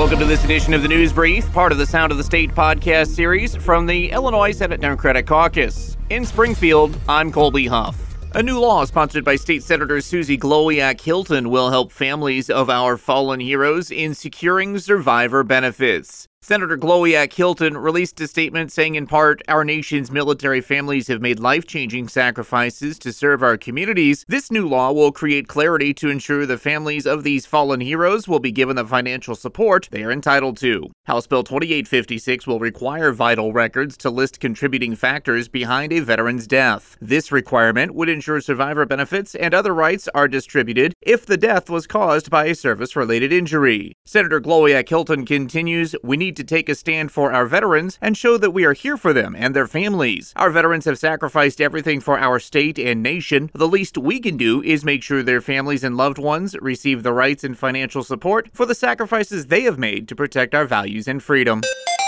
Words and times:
Welcome 0.00 0.20
to 0.20 0.24
this 0.24 0.44
edition 0.46 0.72
of 0.72 0.80
the 0.80 0.88
News 0.88 1.12
Brief, 1.12 1.52
part 1.52 1.72
of 1.72 1.78
the 1.78 1.84
Sound 1.84 2.10
of 2.10 2.16
the 2.16 2.24
State 2.24 2.54
podcast 2.54 3.08
series 3.08 3.54
from 3.54 3.84
the 3.84 4.10
Illinois 4.12 4.50
Senate 4.50 4.80
Democratic 4.80 5.26
Caucus. 5.26 5.98
In 6.08 6.24
Springfield, 6.24 6.98
I'm 7.06 7.30
Colby 7.30 7.66
Huff. 7.66 8.16
A 8.34 8.42
new 8.42 8.58
law 8.58 8.86
sponsored 8.86 9.26
by 9.26 9.36
State 9.36 9.62
Senator 9.62 10.00
Suzy 10.00 10.38
Glowiak 10.38 10.98
Hilton 10.98 11.50
will 11.50 11.68
help 11.68 11.92
families 11.92 12.48
of 12.48 12.70
our 12.70 12.96
fallen 12.96 13.40
heroes 13.40 13.90
in 13.90 14.14
securing 14.14 14.78
survivor 14.78 15.44
benefits. 15.44 16.29
Senator 16.42 16.78
Glowiak 16.78 17.34
Hilton 17.34 17.76
released 17.76 18.18
a 18.18 18.26
statement 18.26 18.72
saying, 18.72 18.94
in 18.94 19.06
part, 19.06 19.42
our 19.46 19.62
nation's 19.62 20.10
military 20.10 20.62
families 20.62 21.06
have 21.08 21.20
made 21.20 21.38
life 21.38 21.66
changing 21.66 22.08
sacrifices 22.08 22.98
to 23.00 23.12
serve 23.12 23.42
our 23.42 23.58
communities. 23.58 24.24
This 24.26 24.50
new 24.50 24.66
law 24.66 24.90
will 24.90 25.12
create 25.12 25.48
clarity 25.48 25.92
to 25.94 26.08
ensure 26.08 26.46
the 26.46 26.56
families 26.56 27.06
of 27.06 27.24
these 27.24 27.44
fallen 27.44 27.80
heroes 27.80 28.26
will 28.26 28.40
be 28.40 28.52
given 28.52 28.76
the 28.76 28.86
financial 28.86 29.34
support 29.34 29.88
they 29.90 30.02
are 30.02 30.10
entitled 30.10 30.56
to. 30.56 30.86
House 31.04 31.26
Bill 31.26 31.44
2856 31.44 32.46
will 32.46 32.58
require 32.58 33.12
vital 33.12 33.52
records 33.52 33.98
to 33.98 34.08
list 34.08 34.40
contributing 34.40 34.96
factors 34.96 35.46
behind 35.46 35.92
a 35.92 36.00
veteran's 36.00 36.46
death. 36.46 36.96
This 37.02 37.30
requirement 37.30 37.94
would 37.94 38.08
ensure 38.08 38.40
survivor 38.40 38.86
benefits 38.86 39.34
and 39.34 39.52
other 39.52 39.74
rights 39.74 40.08
are 40.14 40.26
distributed 40.26 40.94
if 41.02 41.24
the 41.24 41.36
death 41.36 41.70
was 41.70 41.86
caused 41.86 42.30
by 42.30 42.46
a 42.46 42.54
service 42.54 42.94
related 42.94 43.32
injury. 43.32 43.96
Senator 44.04 44.40
Glowiak 44.40 44.88
Hilton 44.88 45.24
continues, 45.24 45.94
We 46.02 46.16
need 46.16 46.36
to 46.36 46.44
take 46.44 46.68
a 46.68 46.74
stand 46.74 47.12
for 47.12 47.32
our 47.32 47.46
veterans 47.46 47.98
and 48.00 48.16
show 48.16 48.36
that 48.38 48.50
we 48.50 48.64
are 48.64 48.72
here 48.72 48.96
for 48.96 49.12
them 49.12 49.34
and 49.36 49.54
their 49.54 49.66
families. 49.66 50.32
Our 50.36 50.50
veterans 50.50 50.84
have 50.84 50.98
sacrificed 50.98 51.60
everything 51.60 52.00
for 52.00 52.18
our 52.18 52.38
state 52.38 52.78
and 52.78 53.02
nation. 53.02 53.50
The 53.54 53.68
least 53.68 53.96
we 53.96 54.20
can 54.20 54.36
do 54.36 54.62
is 54.62 54.84
make 54.84 55.02
sure 55.02 55.22
their 55.22 55.40
families 55.40 55.84
and 55.84 55.96
loved 55.96 56.18
ones 56.18 56.54
receive 56.60 57.02
the 57.02 57.12
rights 57.12 57.44
and 57.44 57.58
financial 57.58 58.02
support 58.02 58.50
for 58.52 58.66
the 58.66 58.74
sacrifices 58.74 59.46
they 59.46 59.62
have 59.62 59.78
made 59.78 60.08
to 60.08 60.14
protect 60.14 60.54
our 60.54 60.64
values 60.64 61.08
and 61.08 61.22
freedom. 61.22 61.62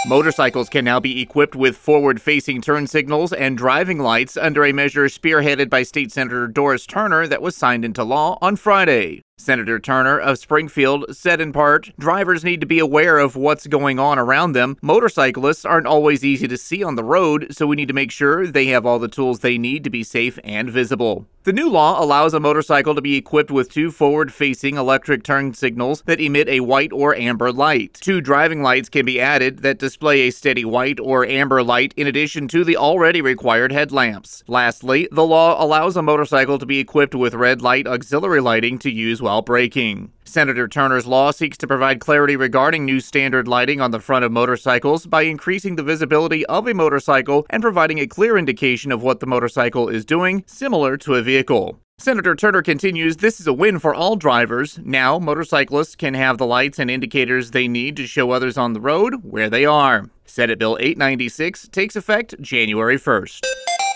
Motorcycles 0.05 0.69
can 0.69 0.84
now 0.84 0.98
be 0.98 1.22
equipped 1.22 1.55
with 1.55 1.77
forward 1.77 2.20
facing 2.20 2.61
turn 2.61 2.89
signals 2.89 3.33
and 3.33 3.56
driving 3.56 4.00
lights 4.00 4.36
under 4.36 4.64
a 4.64 4.72
measure 4.72 5.05
spearheaded 5.05 5.70
by 5.70 5.84
State 5.84 6.11
Senator 6.11 6.48
Doris 6.48 6.86
Turner 6.86 7.28
that 7.28 7.41
was 7.41 7.56
signed 7.56 7.84
into 7.84 8.03
law 8.03 8.36
on 8.42 8.56
Friday. 8.56 9.23
Senator 9.43 9.81
Turner 9.81 10.21
of 10.21 10.39
Springfield 10.39 11.17
said 11.17 11.41
in 11.41 11.53
part, 11.53 11.91
drivers 11.99 12.45
need 12.45 12.61
to 12.61 12.67
be 12.67 12.79
aware 12.79 13.19
of 13.19 13.35
what's 13.35 13.67
going 13.67 13.99
on 13.99 14.17
around 14.17 14.53
them. 14.53 14.77
Motorcyclists 14.81 15.65
aren't 15.65 15.89
always 15.89 16.25
easy 16.25 16.47
to 16.47 16.57
see 16.57 16.85
on 16.85 16.95
the 16.95 17.03
road, 17.03 17.49
so 17.51 17.67
we 17.67 17.75
need 17.75 17.89
to 17.89 17.95
make 17.95 18.13
sure 18.13 18.47
they 18.47 18.67
have 18.67 18.87
all 18.87 19.01
the 19.01 19.09
tools 19.09 19.41
they 19.41 19.59
need 19.59 19.83
to 19.83 19.91
be 19.91 20.05
safe 20.05 20.39
and 20.45 20.71
visible. 20.71 21.27
The 21.45 21.53
new 21.53 21.69
law 21.69 22.01
allows 22.01 22.35
a 22.35 22.41
motorcycle 22.41 22.95
to 22.95 23.03
be 23.03 23.17
equipped 23.17 23.51
with 23.51 23.69
two 23.69 23.91
forward 23.91 24.33
facing 24.33 24.77
electric 24.77 25.25
turn 25.25 25.55
signals 25.55 26.03
that 26.03 26.21
emit 26.21 26.49
a 26.49 26.61
white 26.61 26.93
or 26.93 27.17
amber 27.17 27.51
light. 27.51 27.95
Two 27.95 28.21
driving 28.21 28.63
lights 28.63 28.89
can 28.89 29.05
be 29.05 29.21
added 29.21 29.59
that 29.63 29.81
display 29.81 30.21
a 30.21 30.31
steady 30.31 30.65
white 30.65 31.01
or 31.01 31.27
amber 31.27 31.65
light 31.65 31.95
in 31.97 32.07
addition 32.07 32.47
to 32.47 32.63
the 32.63 32.77
already 32.77 33.21
required 33.21 33.73
headlamps. 33.73 34.45
Lastly, 34.47 35.09
the 35.11 35.27
law 35.27 35.61
allows 35.61 35.97
a 35.97 36.03
motorcycle 36.03 36.61
to 36.61 36.67
be 36.67 36.79
equipped 36.79 37.17
with 37.17 37.35
red 37.35 37.61
light 37.61 37.89
auxiliary 37.89 38.41
lighting 38.41 38.79
to 38.79 38.91
use 38.93 39.21
while 39.23 39.41
braking. 39.41 40.12
Senator 40.25 40.69
Turner's 40.69 41.06
law 41.06 41.31
seeks 41.31 41.56
to 41.59 41.67
provide 41.67 42.01
clarity 42.01 42.37
regarding 42.37 42.84
new 42.84 43.01
standard 43.01 43.48
lighting 43.48 43.81
on 43.81 43.91
the 43.91 44.01
front 44.01 44.25
of 44.25 44.33
motorcycles 44.33 45.06
by 45.06 45.23
increasing 45.23 45.77
the 45.77 45.83
visibility 45.83 46.45
of 46.47 46.69
a 46.69 46.75
motorcycle 46.75 47.47
and 47.48 47.62
providing 47.62 47.98
a 47.98 48.06
clear 48.06 48.37
indication 48.37 48.92
of 48.92 49.03
what 49.03 49.20
the 49.20 49.27
motorcycle 49.27 49.89
is 49.89 50.05
doing, 50.05 50.45
similar 50.47 50.97
to 50.98 51.14
a 51.14 51.23
vehicle. 51.23 51.79
Senator 51.98 52.34
Turner 52.34 52.62
continues 52.62 53.19
this 53.19 53.39
is 53.39 53.47
a 53.47 53.53
win 53.53 53.79
for 53.79 53.95
all 53.95 54.17
drivers. 54.17 54.79
Now, 54.83 55.19
motorcyclists 55.19 55.95
can 55.95 56.14
have 56.14 56.36
the 56.36 56.47
lights 56.47 56.79
and 56.79 56.91
indicators 56.91 57.53
they 57.53 57.69
need 57.69 57.97
to 57.97 58.07
show 58.07 58.33
others 58.33 58.59
on 58.59 58.73
the 58.73 58.81
road 58.81 59.23
where 59.23 59.48
they 59.48 59.64
are. 59.64 60.11
Senate 60.25 60.59
Bill 60.59 60.77
896 60.81 61.69
takes 61.69 61.95
effect 61.95 62.34
January 62.41 62.97
1st. 62.97 63.41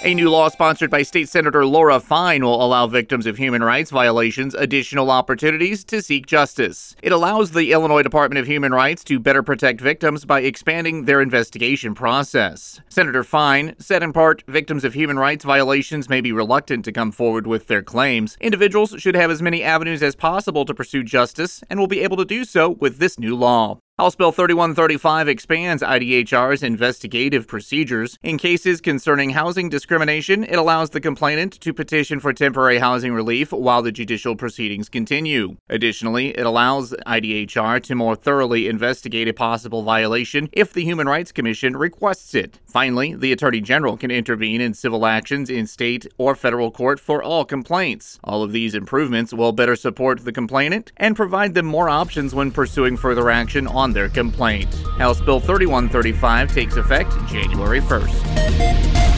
A 0.02 0.12
new 0.12 0.28
law 0.28 0.50
sponsored 0.50 0.90
by 0.90 1.02
State 1.02 1.28
Senator 1.28 1.64
Laura 1.64 1.98
Fine 1.98 2.44
will 2.44 2.62
allow 2.62 2.86
victims 2.86 3.24
of 3.24 3.38
human 3.38 3.62
rights 3.62 3.90
violations 3.90 4.54
additional 4.54 5.10
opportunities 5.10 5.84
to 5.84 6.02
seek 6.02 6.26
justice. 6.26 6.94
It 7.02 7.12
allows 7.12 7.50
the 7.50 7.72
Illinois 7.72 8.02
Department 8.02 8.38
of 8.38 8.46
Human 8.46 8.72
Rights 8.72 9.02
to 9.04 9.18
better 9.18 9.42
protect 9.42 9.80
victims 9.80 10.26
by 10.26 10.42
expanding 10.42 11.06
their 11.06 11.22
investigation 11.22 11.94
process. 11.94 12.80
Senator 12.90 13.24
Fine 13.24 13.74
said 13.78 14.02
in 14.02 14.12
part, 14.12 14.44
victims 14.46 14.84
of 14.84 14.92
human 14.92 15.18
rights 15.18 15.46
violations 15.46 16.10
may 16.10 16.20
be 16.20 16.30
reluctant 16.30 16.84
to 16.84 16.92
come 16.92 17.10
forward 17.10 17.46
with 17.46 17.66
their 17.66 17.82
claims. 17.82 18.36
Individuals 18.38 18.94
should 18.98 19.16
have 19.16 19.30
as 19.30 19.40
many 19.40 19.62
avenues 19.62 20.02
as 20.02 20.14
possible 20.14 20.66
to 20.66 20.74
pursue 20.74 21.04
justice 21.04 21.64
and 21.70 21.80
will 21.80 21.86
be 21.86 22.00
able 22.00 22.18
to 22.18 22.24
do 22.26 22.44
so 22.44 22.68
with 22.68 22.98
this 22.98 23.18
new 23.18 23.34
law. 23.34 23.78
House 23.98 24.14
Bill 24.14 24.30
3135 24.30 25.26
expands 25.26 25.82
IDHR's 25.82 26.62
investigative 26.62 27.48
procedures. 27.48 28.18
In 28.22 28.36
cases 28.36 28.82
concerning 28.82 29.30
housing 29.30 29.70
discrimination, 29.70 30.44
it 30.44 30.56
allows 30.56 30.90
the 30.90 31.00
complainant 31.00 31.58
to 31.62 31.72
petition 31.72 32.20
for 32.20 32.34
temporary 32.34 32.76
housing 32.76 33.14
relief 33.14 33.52
while 33.52 33.80
the 33.80 33.90
judicial 33.90 34.36
proceedings 34.36 34.90
continue. 34.90 35.56
Additionally, 35.70 36.36
it 36.36 36.44
allows 36.44 36.92
IDHR 37.06 37.82
to 37.84 37.94
more 37.94 38.14
thoroughly 38.14 38.68
investigate 38.68 39.28
a 39.28 39.32
possible 39.32 39.82
violation 39.82 40.50
if 40.52 40.74
the 40.74 40.84
Human 40.84 41.08
Rights 41.08 41.32
Commission 41.32 41.74
requests 41.74 42.34
it. 42.34 42.60
Finally, 42.66 43.14
the 43.14 43.32
Attorney 43.32 43.62
General 43.62 43.96
can 43.96 44.10
intervene 44.10 44.60
in 44.60 44.74
civil 44.74 45.06
actions 45.06 45.48
in 45.48 45.66
state 45.66 46.06
or 46.18 46.34
federal 46.34 46.70
court 46.70 47.00
for 47.00 47.22
all 47.22 47.46
complaints. 47.46 48.20
All 48.22 48.42
of 48.42 48.52
these 48.52 48.74
improvements 48.74 49.32
will 49.32 49.52
better 49.52 49.74
support 49.74 50.26
the 50.26 50.32
complainant 50.32 50.92
and 50.98 51.16
provide 51.16 51.54
them 51.54 51.64
more 51.64 51.88
options 51.88 52.34
when 52.34 52.50
pursuing 52.50 52.98
further 52.98 53.30
action 53.30 53.66
on 53.66 53.85
on 53.86 53.92
their 53.92 54.08
complaint. 54.08 54.74
House 54.98 55.20
Bill 55.20 55.38
3135 55.38 56.52
takes 56.52 56.74
effect 56.74 57.12
January 57.28 57.80
1st. 57.80 59.15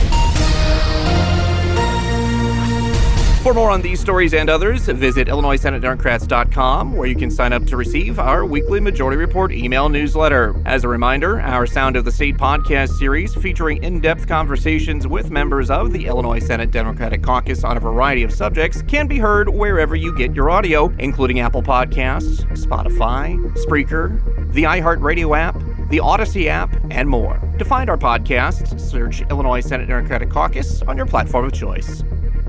For 3.49 3.55
more 3.55 3.71
on 3.71 3.81
these 3.81 3.99
stories 3.99 4.35
and 4.35 4.51
others, 4.51 4.85
visit 4.89 5.27
IllinoisSenateDemocrats.com, 5.27 6.93
where 6.93 7.09
you 7.09 7.17
can 7.17 7.31
sign 7.31 7.55
up 7.55 7.65
to 7.69 7.79
receive 7.79 8.19
our 8.19 8.45
weekly 8.45 8.79
Majority 8.79 9.17
Report 9.17 9.53
email 9.53 9.89
newsletter. 9.89 10.55
As 10.67 10.85
a 10.85 10.89
reminder, 10.89 11.41
our 11.41 11.67
Sound 11.67 11.97
of 11.97 12.05
the 12.05 12.13
State 12.13 12.37
podcast 12.37 12.91
series, 12.99 13.35
featuring 13.35 13.83
in 13.83 14.01
depth 14.01 14.29
conversations 14.29 15.07
with 15.07 15.31
members 15.31 15.71
of 15.71 15.95
the 15.95 16.05
Illinois 16.05 16.41
Senate 16.41 16.71
Democratic 16.71 17.23
Caucus 17.23 17.65
on 17.65 17.79
a 17.79 17.81
variety 17.81 18.23
of 18.23 18.35
subjects, 18.35 18.83
can 18.83 19.07
be 19.07 19.17
heard 19.17 19.49
wherever 19.49 19.97
you 19.97 20.15
get 20.15 20.35
your 20.35 20.51
audio, 20.51 20.93
including 20.99 21.41
Apple 21.41 21.63
Podcasts, 21.63 22.45
Spotify, 22.53 23.35
Spreaker, 23.65 24.53
the 24.53 24.65
iHeartRadio 24.65 25.35
app, 25.35 25.55
the 25.89 26.01
Audacy 26.01 26.49
app, 26.49 26.77
and 26.91 27.09
more. 27.09 27.41
To 27.59 27.65
find 27.65 27.89
our 27.89 27.97
podcasts, 27.97 28.79
search 28.79 29.23
Illinois 29.31 29.61
Senate 29.61 29.89
Democratic 29.89 30.29
Caucus 30.29 30.83
on 30.83 30.99
your 30.99 31.07
platform 31.07 31.47
of 31.47 31.55
choice. 31.55 32.03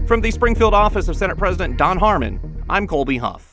From 0.09 0.21
the 0.21 0.31
Springfield 0.31 0.73
office 0.73 1.07
of 1.07 1.15
Senate 1.15 1.37
President 1.37 1.77
Don 1.77 1.99
Harmon, 1.99 2.63
I'm 2.67 2.87
Colby 2.87 3.17
Huff. 3.17 3.48